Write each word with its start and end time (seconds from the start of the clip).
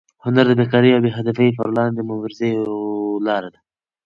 هنر 0.23 0.45
د 0.49 0.51
بېکارۍ 0.59 0.91
او 0.93 1.01
بې 1.03 1.11
هدفۍ 1.17 1.49
پر 1.57 1.67
وړاندې 1.71 1.95
د 1.97 2.01
مبارزې 2.09 2.47
یوه 2.55 2.75
لاره 3.27 3.49
ده. 3.53 3.59